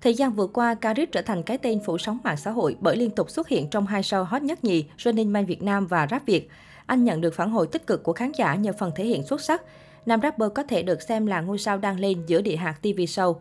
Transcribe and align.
Thời 0.00 0.14
gian 0.14 0.32
vừa 0.32 0.46
qua, 0.46 0.74
Karis 0.74 1.08
trở 1.12 1.22
thành 1.22 1.42
cái 1.42 1.58
tên 1.58 1.80
phủ 1.84 1.98
sóng 1.98 2.18
mạng 2.24 2.36
xã 2.36 2.50
hội 2.50 2.76
bởi 2.80 2.96
liên 2.96 3.10
tục 3.10 3.30
xuất 3.30 3.48
hiện 3.48 3.70
trong 3.70 3.86
hai 3.86 4.02
show 4.02 4.24
hot 4.24 4.42
nhất 4.42 4.64
nhì 4.64 4.84
Running 4.98 5.32
Man 5.32 5.46
Việt 5.46 5.62
Nam 5.62 5.86
và 5.86 6.06
Rap 6.10 6.26
Việt. 6.26 6.50
Anh 6.86 7.04
nhận 7.04 7.20
được 7.20 7.34
phản 7.34 7.50
hồi 7.50 7.66
tích 7.66 7.86
cực 7.86 8.02
của 8.02 8.12
khán 8.12 8.32
giả 8.38 8.54
nhờ 8.54 8.72
phần 8.78 8.90
thể 8.96 9.04
hiện 9.04 9.26
xuất 9.26 9.40
sắc. 9.40 9.62
Nam 10.06 10.20
rapper 10.22 10.52
có 10.54 10.62
thể 10.62 10.82
được 10.82 11.02
xem 11.02 11.26
là 11.26 11.40
ngôi 11.40 11.58
sao 11.58 11.78
đang 11.78 12.00
lên 12.00 12.22
giữa 12.26 12.40
địa 12.40 12.56
hạt 12.56 12.74
TV 12.82 12.86
show. 12.86 13.34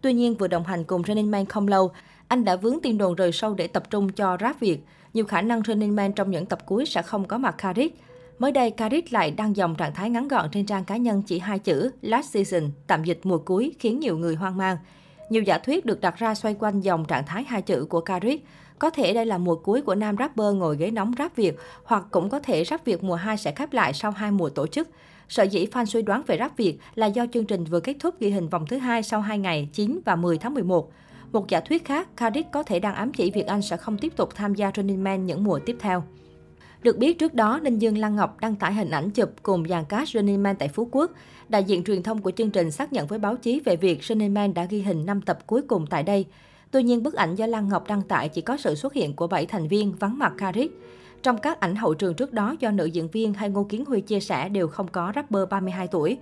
Tuy 0.00 0.12
nhiên, 0.12 0.34
vừa 0.34 0.48
đồng 0.48 0.64
hành 0.64 0.84
cùng 0.84 1.02
Running 1.06 1.30
Man 1.30 1.46
không 1.46 1.68
lâu, 1.68 1.92
anh 2.28 2.44
đã 2.44 2.56
vướng 2.56 2.80
tin 2.82 2.98
đồn 2.98 3.14
rời 3.14 3.30
show 3.30 3.54
để 3.54 3.66
tập 3.66 3.90
trung 3.90 4.12
cho 4.12 4.36
Rap 4.40 4.60
Việt. 4.60 4.84
Nhiều 5.14 5.24
khả 5.24 5.42
năng 5.42 5.62
Running 5.62 5.96
Man 5.96 6.12
trong 6.12 6.30
những 6.30 6.46
tập 6.46 6.66
cuối 6.66 6.86
sẽ 6.86 7.02
không 7.02 7.24
có 7.24 7.38
mặt 7.38 7.54
Karis. 7.58 7.92
Mới 8.38 8.52
đây, 8.52 8.70
Karis 8.70 9.04
lại 9.10 9.30
đăng 9.30 9.56
dòng 9.56 9.74
trạng 9.74 9.94
thái 9.94 10.10
ngắn 10.10 10.28
gọn 10.28 10.50
trên 10.50 10.66
trang 10.66 10.84
cá 10.84 10.96
nhân 10.96 11.22
chỉ 11.22 11.38
hai 11.38 11.58
chữ 11.58 11.90
Last 12.02 12.30
Season, 12.30 12.70
tạm 12.86 13.04
dịch 13.04 13.20
mùa 13.22 13.38
cuối, 13.38 13.74
khiến 13.78 14.00
nhiều 14.00 14.18
người 14.18 14.34
hoang 14.34 14.56
mang. 14.56 14.76
Nhiều 15.32 15.42
giả 15.42 15.58
thuyết 15.58 15.86
được 15.86 16.00
đặt 16.00 16.18
ra 16.18 16.34
xoay 16.34 16.54
quanh 16.58 16.80
dòng 16.80 17.04
trạng 17.04 17.26
thái 17.26 17.44
hai 17.44 17.62
chữ 17.62 17.86
của 17.88 18.00
Karik. 18.00 18.44
Có 18.78 18.90
thể 18.90 19.14
đây 19.14 19.26
là 19.26 19.38
mùa 19.38 19.56
cuối 19.56 19.82
của 19.82 19.94
nam 19.94 20.16
rapper 20.18 20.54
ngồi 20.54 20.76
ghế 20.76 20.90
nóng 20.90 21.12
rap 21.18 21.36
Việt, 21.36 21.56
hoặc 21.84 22.04
cũng 22.10 22.28
có 22.28 22.40
thể 22.40 22.64
rap 22.64 22.84
Việt 22.84 23.04
mùa 23.04 23.14
2 23.14 23.36
sẽ 23.36 23.52
khép 23.52 23.72
lại 23.72 23.92
sau 23.92 24.10
hai 24.10 24.30
mùa 24.30 24.48
tổ 24.48 24.66
chức. 24.66 24.88
Sở 25.28 25.42
dĩ 25.42 25.66
fan 25.72 25.84
suy 25.84 26.02
đoán 26.02 26.22
về 26.26 26.38
rap 26.38 26.56
Việt 26.56 26.78
là 26.94 27.06
do 27.06 27.26
chương 27.32 27.44
trình 27.44 27.64
vừa 27.64 27.80
kết 27.80 27.96
thúc 28.00 28.20
ghi 28.20 28.30
hình 28.30 28.48
vòng 28.48 28.66
thứ 28.66 28.78
hai 28.78 29.02
sau 29.02 29.20
2 29.20 29.38
ngày 29.38 29.68
9 29.72 30.00
và 30.04 30.16
10 30.16 30.38
tháng 30.38 30.54
11. 30.54 30.92
Một 31.32 31.48
giả 31.48 31.60
thuyết 31.60 31.84
khác, 31.84 32.08
Karik 32.16 32.50
có 32.50 32.62
thể 32.62 32.80
đang 32.80 32.94
ám 32.94 33.12
chỉ 33.12 33.30
việc 33.30 33.46
anh 33.46 33.62
sẽ 33.62 33.76
không 33.76 33.98
tiếp 33.98 34.16
tục 34.16 34.34
tham 34.34 34.54
gia 34.54 34.70
Running 34.76 35.04
Man 35.04 35.26
những 35.26 35.44
mùa 35.44 35.58
tiếp 35.58 35.76
theo. 35.80 36.04
Được 36.82 36.98
biết 36.98 37.18
trước 37.18 37.34
đó, 37.34 37.60
Ninh 37.62 37.78
Dương 37.78 37.98
Lan 37.98 38.16
Ngọc 38.16 38.40
đăng 38.40 38.56
tải 38.56 38.74
hình 38.74 38.90
ảnh 38.90 39.10
chụp 39.10 39.30
cùng 39.42 39.68
dàn 39.68 39.84
cast 39.84 40.14
Running 40.14 40.42
Man 40.42 40.56
tại 40.58 40.68
Phú 40.68 40.88
Quốc. 40.90 41.10
Đại 41.48 41.64
diện 41.64 41.84
truyền 41.84 42.02
thông 42.02 42.22
của 42.22 42.30
chương 42.30 42.50
trình 42.50 42.70
xác 42.70 42.92
nhận 42.92 43.06
với 43.06 43.18
báo 43.18 43.36
chí 43.36 43.60
về 43.64 43.76
việc 43.76 44.04
Running 44.04 44.34
Man 44.34 44.54
đã 44.54 44.64
ghi 44.64 44.82
hình 44.82 45.06
5 45.06 45.20
tập 45.20 45.38
cuối 45.46 45.62
cùng 45.62 45.86
tại 45.86 46.02
đây. 46.02 46.26
Tuy 46.70 46.82
nhiên, 46.82 47.02
bức 47.02 47.14
ảnh 47.14 47.34
do 47.34 47.46
Lan 47.46 47.68
Ngọc 47.68 47.86
đăng 47.88 48.02
tải 48.02 48.28
chỉ 48.28 48.40
có 48.40 48.56
sự 48.56 48.74
xuất 48.74 48.92
hiện 48.92 49.16
của 49.16 49.26
7 49.26 49.46
thành 49.46 49.68
viên 49.68 49.92
vắng 49.92 50.18
mặt 50.18 50.32
Karik. 50.38 50.80
Trong 51.22 51.38
các 51.38 51.60
ảnh 51.60 51.76
hậu 51.76 51.94
trường 51.94 52.14
trước 52.14 52.32
đó 52.32 52.54
do 52.60 52.70
nữ 52.70 52.84
diễn 52.84 53.08
viên 53.08 53.34
hay 53.34 53.50
Ngô 53.50 53.64
Kiến 53.64 53.84
Huy 53.84 54.00
chia 54.00 54.20
sẻ 54.20 54.48
đều 54.48 54.68
không 54.68 54.88
có 54.88 55.12
rapper 55.14 55.48
32 55.50 55.86
tuổi. 55.88 56.18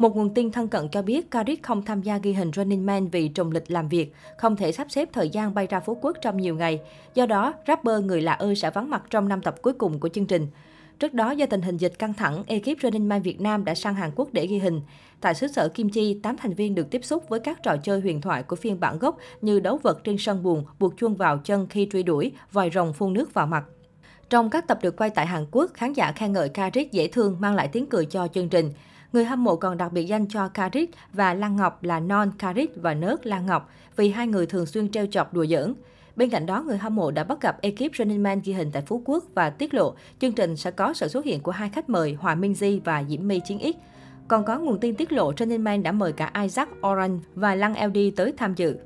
Một 0.00 0.16
nguồn 0.16 0.34
tin 0.34 0.50
thân 0.50 0.68
cận 0.68 0.88
cho 0.88 1.02
biết 1.02 1.30
Karis 1.30 1.58
không 1.62 1.82
tham 1.82 2.02
gia 2.02 2.18
ghi 2.18 2.32
hình 2.32 2.50
Running 2.56 2.86
Man 2.86 3.08
vì 3.08 3.28
trùng 3.28 3.50
lịch 3.50 3.70
làm 3.70 3.88
việc, 3.88 4.14
không 4.38 4.56
thể 4.56 4.72
sắp 4.72 4.86
xếp 4.90 5.08
thời 5.12 5.28
gian 5.28 5.54
bay 5.54 5.66
ra 5.66 5.80
Phú 5.80 5.98
Quốc 6.02 6.16
trong 6.22 6.36
nhiều 6.36 6.56
ngày. 6.56 6.80
Do 7.14 7.26
đó, 7.26 7.54
rapper 7.66 8.04
người 8.04 8.20
lạ 8.20 8.32
ơi 8.32 8.56
sẽ 8.56 8.70
vắng 8.70 8.90
mặt 8.90 9.02
trong 9.10 9.28
năm 9.28 9.42
tập 9.42 9.54
cuối 9.62 9.72
cùng 9.72 10.00
của 10.00 10.08
chương 10.08 10.26
trình. 10.26 10.46
Trước 10.98 11.14
đó, 11.14 11.30
do 11.30 11.46
tình 11.46 11.62
hình 11.62 11.76
dịch 11.76 11.98
căng 11.98 12.14
thẳng, 12.14 12.42
ekip 12.46 12.82
Running 12.82 13.08
Man 13.08 13.22
Việt 13.22 13.40
Nam 13.40 13.64
đã 13.64 13.74
sang 13.74 13.94
Hàn 13.94 14.10
Quốc 14.16 14.28
để 14.32 14.46
ghi 14.46 14.58
hình. 14.58 14.80
Tại 15.20 15.34
xứ 15.34 15.46
sở 15.46 15.68
Kim 15.68 15.88
Chi, 15.88 16.20
8 16.22 16.36
thành 16.36 16.54
viên 16.54 16.74
được 16.74 16.90
tiếp 16.90 17.04
xúc 17.04 17.28
với 17.28 17.40
các 17.40 17.62
trò 17.62 17.76
chơi 17.76 18.00
huyền 18.00 18.20
thoại 18.20 18.42
của 18.42 18.56
phiên 18.56 18.80
bản 18.80 18.98
gốc 18.98 19.16
như 19.40 19.60
đấu 19.60 19.78
vật 19.82 20.04
trên 20.04 20.16
sân 20.18 20.42
buồn, 20.42 20.64
buộc 20.78 20.96
chuông 20.96 21.14
vào 21.14 21.38
chân 21.38 21.66
khi 21.66 21.88
truy 21.92 22.02
đuổi, 22.02 22.32
vòi 22.52 22.70
rồng 22.74 22.92
phun 22.92 23.12
nước 23.12 23.34
vào 23.34 23.46
mặt. 23.46 23.64
Trong 24.30 24.50
các 24.50 24.68
tập 24.68 24.78
được 24.82 24.96
quay 24.96 25.10
tại 25.10 25.26
Hàn 25.26 25.46
Quốc, 25.50 25.70
khán 25.74 25.92
giả 25.92 26.12
khen 26.12 26.32
ngợi 26.32 26.48
Karis 26.48 26.90
dễ 26.90 27.08
thương 27.08 27.36
mang 27.40 27.54
lại 27.54 27.68
tiếng 27.68 27.86
cười 27.86 28.06
cho 28.06 28.28
chương 28.28 28.48
trình. 28.48 28.72
Người 29.12 29.24
hâm 29.24 29.44
mộ 29.44 29.56
còn 29.56 29.76
đặc 29.76 29.92
biệt 29.92 30.04
danh 30.04 30.26
cho 30.26 30.48
Karit 30.48 30.90
và 31.12 31.34
Lan 31.34 31.56
Ngọc 31.56 31.82
là 31.82 32.00
Non 32.00 32.30
Karit 32.38 32.70
và 32.76 32.94
Nớt 32.94 33.26
Lan 33.26 33.46
Ngọc 33.46 33.70
vì 33.96 34.10
hai 34.10 34.26
người 34.26 34.46
thường 34.46 34.66
xuyên 34.66 34.90
treo 34.90 35.06
chọc 35.06 35.34
đùa 35.34 35.46
giỡn. 35.46 35.74
Bên 36.16 36.30
cạnh 36.30 36.46
đó, 36.46 36.62
người 36.62 36.78
hâm 36.78 36.96
mộ 36.96 37.10
đã 37.10 37.24
bắt 37.24 37.40
gặp 37.40 37.60
ekip 37.60 37.96
Running 37.98 38.22
Man 38.22 38.40
ghi 38.44 38.52
hình 38.52 38.70
tại 38.72 38.82
Phú 38.82 39.02
Quốc 39.04 39.24
và 39.34 39.50
tiết 39.50 39.74
lộ 39.74 39.94
chương 40.20 40.32
trình 40.32 40.56
sẽ 40.56 40.70
có 40.70 40.92
sự 40.92 41.08
xuất 41.08 41.24
hiện 41.24 41.40
của 41.40 41.52
hai 41.52 41.68
khách 41.68 41.88
mời 41.88 42.14
Hòa 42.20 42.34
Minh 42.34 42.54
Di 42.54 42.80
và 42.84 43.04
Diễm 43.08 43.28
My 43.28 43.40
Chiến 43.40 43.58
X. 43.58 43.76
Còn 44.28 44.44
có 44.44 44.58
nguồn 44.58 44.80
tin 44.80 44.94
tiết 44.94 45.12
lộ 45.12 45.32
Running 45.38 45.64
Man 45.64 45.82
đã 45.82 45.92
mời 45.92 46.12
cả 46.12 46.32
Isaac 46.42 46.68
Orange 46.86 47.24
và 47.34 47.54
Lăng 47.54 47.86
LD 47.86 47.98
tới 48.16 48.32
tham 48.36 48.54
dự. 48.54 48.76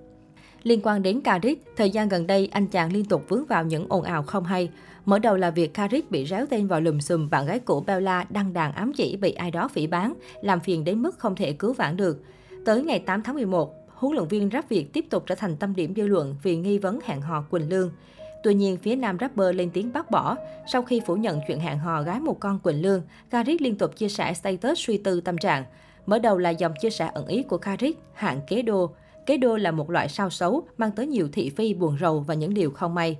Liên 0.64 0.80
quan 0.82 1.02
đến 1.02 1.20
Karis, 1.20 1.58
thời 1.76 1.90
gian 1.90 2.08
gần 2.08 2.26
đây 2.26 2.48
anh 2.52 2.66
chàng 2.66 2.92
liên 2.92 3.04
tục 3.04 3.24
vướng 3.28 3.44
vào 3.44 3.64
những 3.64 3.86
ồn 3.88 4.02
ào 4.02 4.22
không 4.22 4.44
hay. 4.44 4.70
Mở 5.04 5.18
đầu 5.18 5.36
là 5.36 5.50
việc 5.50 5.74
Karis 5.74 6.04
bị 6.10 6.26
réo 6.26 6.46
tên 6.46 6.66
vào 6.66 6.80
lùm 6.80 6.98
xùm 6.98 7.30
bạn 7.30 7.46
gái 7.46 7.58
cũ 7.58 7.84
Bella 7.86 8.26
đăng 8.30 8.52
đàn 8.52 8.72
ám 8.72 8.92
chỉ 8.96 9.16
bị 9.16 9.32
ai 9.32 9.50
đó 9.50 9.68
phỉ 9.68 9.86
bán, 9.86 10.14
làm 10.42 10.60
phiền 10.60 10.84
đến 10.84 11.02
mức 11.02 11.18
không 11.18 11.36
thể 11.36 11.52
cứu 11.52 11.72
vãn 11.72 11.96
được. 11.96 12.22
Tới 12.64 12.82
ngày 12.82 12.98
8 12.98 13.22
tháng 13.22 13.34
11, 13.34 13.74
huấn 13.94 14.14
luyện 14.14 14.28
viên 14.28 14.50
rap 14.52 14.68
Việt 14.68 14.92
tiếp 14.92 15.04
tục 15.10 15.24
trở 15.26 15.34
thành 15.34 15.56
tâm 15.56 15.74
điểm 15.74 15.94
dư 15.96 16.06
luận 16.06 16.36
vì 16.42 16.56
nghi 16.56 16.78
vấn 16.78 16.98
hẹn 17.04 17.20
hò 17.20 17.44
Quỳnh 17.50 17.68
Lương. 17.68 17.90
Tuy 18.42 18.54
nhiên, 18.54 18.76
phía 18.76 18.96
nam 18.96 19.18
rapper 19.20 19.56
lên 19.56 19.70
tiếng 19.70 19.92
bác 19.92 20.10
bỏ. 20.10 20.36
Sau 20.72 20.82
khi 20.82 21.00
phủ 21.06 21.16
nhận 21.16 21.40
chuyện 21.48 21.60
hẹn 21.60 21.78
hò 21.78 22.02
gái 22.02 22.20
một 22.20 22.40
con 22.40 22.58
Quỳnh 22.58 22.82
Lương, 22.82 23.02
Karis 23.30 23.60
liên 23.60 23.78
tục 23.78 23.96
chia 23.96 24.08
sẻ 24.08 24.34
status 24.34 24.78
suy 24.78 24.98
tư 24.98 25.20
tâm 25.20 25.38
trạng. 25.38 25.64
Mở 26.06 26.18
đầu 26.18 26.38
là 26.38 26.50
dòng 26.50 26.72
chia 26.80 26.90
sẻ 26.90 27.10
ẩn 27.14 27.26
ý 27.26 27.42
của 27.42 27.58
Karis, 27.58 27.96
hạng 28.12 28.40
kế 28.48 28.62
đô. 28.62 28.90
Kế 29.26 29.36
đô 29.36 29.56
là 29.56 29.70
một 29.70 29.90
loại 29.90 30.08
sao 30.08 30.30
xấu, 30.30 30.66
mang 30.78 30.90
tới 30.90 31.06
nhiều 31.06 31.28
thị 31.32 31.50
phi, 31.50 31.74
buồn 31.74 31.96
rầu 32.00 32.20
và 32.20 32.34
những 32.34 32.54
điều 32.54 32.70
không 32.70 32.94
may. 32.94 33.18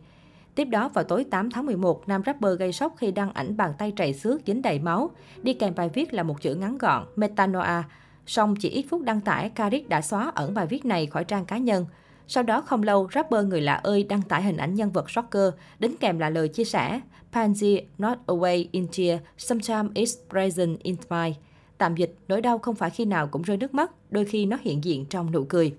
Tiếp 0.55 0.65
đó, 0.65 0.89
vào 0.89 1.05
tối 1.05 1.25
8 1.25 1.51
tháng 1.51 1.67
11, 1.67 2.09
nam 2.09 2.23
rapper 2.27 2.59
gây 2.59 2.73
sốc 2.73 2.95
khi 2.97 3.11
đăng 3.11 3.33
ảnh 3.33 3.57
bàn 3.57 3.73
tay 3.79 3.93
trầy 3.97 4.13
xước 4.13 4.41
dính 4.47 4.63
đầy 4.63 4.79
máu. 4.79 5.11
Đi 5.43 5.55
kèm 5.55 5.75
bài 5.75 5.91
viết 5.95 6.15
là 6.15 6.23
một 6.23 6.43
chữ 6.43 6.55
ngắn 6.55 6.79
gọn, 6.79 7.07
Metanoa. 7.17 7.85
Song 8.27 8.57
chỉ 8.57 8.69
ít 8.69 8.87
phút 8.91 9.03
đăng 9.03 9.21
tải, 9.21 9.51
Karik 9.51 9.89
đã 9.89 10.01
xóa 10.01 10.33
ẩn 10.35 10.55
bài 10.55 10.67
viết 10.67 10.85
này 10.85 11.07
khỏi 11.07 11.25
trang 11.25 11.45
cá 11.45 11.59
nhân. 11.59 11.87
Sau 12.29 12.43
đó 12.43 12.61
không 12.61 12.83
lâu, 12.83 13.09
rapper 13.15 13.47
người 13.47 13.61
lạ 13.61 13.75
ơi 13.75 14.05
đăng 14.09 14.23
tải 14.23 14.43
hình 14.43 14.57
ảnh 14.57 14.75
nhân 14.75 14.91
vật 14.91 15.11
soccer, 15.11 15.55
đính 15.79 15.97
kèm 15.97 16.19
là 16.19 16.31
lời 16.31 16.49
chia 16.49 16.65
sẻ 16.65 17.01
Pansy 17.33 17.81
not 17.99 18.19
away 18.27 18.67
in 18.73 18.87
tear, 18.99 19.21
sometimes 19.39 19.93
it's 19.95 20.17
present 20.31 20.79
in 20.83 20.97
smile. 21.09 21.33
Tạm 21.79 21.97
dịch, 21.97 22.15
nỗi 22.29 22.41
đau 22.41 22.59
không 22.59 22.75
phải 22.75 22.91
khi 22.91 23.05
nào 23.05 23.27
cũng 23.27 23.43
rơi 23.43 23.57
nước 23.57 23.75
mắt, 23.75 23.91
đôi 24.11 24.25
khi 24.25 24.47
nó 24.47 24.59
hiện 24.63 24.85
diện 24.85 25.07
trong 25.07 25.33
nụ 25.33 25.45
cười. 25.45 25.75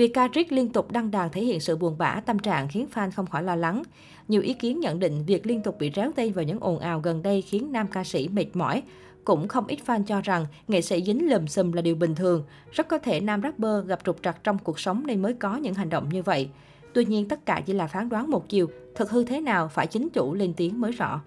Việc 0.00 0.14
Karis 0.14 0.46
liên 0.48 0.68
tục 0.68 0.92
đăng 0.92 1.10
đàn 1.10 1.30
thể 1.30 1.42
hiện 1.42 1.60
sự 1.60 1.76
buồn 1.76 1.98
bã, 1.98 2.20
tâm 2.26 2.38
trạng 2.38 2.68
khiến 2.68 2.86
fan 2.94 3.10
không 3.10 3.26
khỏi 3.26 3.42
lo 3.42 3.56
lắng. 3.56 3.82
Nhiều 4.28 4.42
ý 4.42 4.54
kiến 4.54 4.80
nhận 4.80 4.98
định 4.98 5.24
việc 5.26 5.46
liên 5.46 5.62
tục 5.62 5.76
bị 5.78 5.90
réo 5.96 6.12
tay 6.12 6.30
vào 6.30 6.44
những 6.44 6.60
ồn 6.60 6.78
ào 6.78 7.00
gần 7.00 7.22
đây 7.22 7.42
khiến 7.42 7.72
nam 7.72 7.86
ca 7.86 8.04
sĩ 8.04 8.28
mệt 8.28 8.46
mỏi. 8.54 8.82
Cũng 9.24 9.48
không 9.48 9.66
ít 9.66 9.78
fan 9.86 10.04
cho 10.04 10.20
rằng 10.20 10.46
nghệ 10.68 10.82
sĩ 10.82 11.02
dính 11.04 11.30
lùm 11.30 11.46
xùm 11.46 11.72
là 11.72 11.82
điều 11.82 11.94
bình 11.94 12.14
thường. 12.14 12.44
Rất 12.72 12.88
có 12.88 12.98
thể 12.98 13.20
nam 13.20 13.42
rapper 13.42 13.86
gặp 13.86 14.00
trục 14.04 14.22
trặc 14.22 14.44
trong 14.44 14.58
cuộc 14.58 14.80
sống 14.80 15.02
nên 15.06 15.22
mới 15.22 15.34
có 15.34 15.56
những 15.56 15.74
hành 15.74 15.90
động 15.90 16.08
như 16.08 16.22
vậy. 16.22 16.48
Tuy 16.94 17.04
nhiên 17.04 17.28
tất 17.28 17.46
cả 17.46 17.62
chỉ 17.66 17.72
là 17.72 17.86
phán 17.86 18.08
đoán 18.08 18.30
một 18.30 18.48
chiều, 18.48 18.66
thực 18.94 19.10
hư 19.10 19.24
thế 19.24 19.40
nào 19.40 19.68
phải 19.68 19.86
chính 19.86 20.08
chủ 20.08 20.34
lên 20.34 20.54
tiếng 20.56 20.80
mới 20.80 20.92
rõ. 20.92 21.20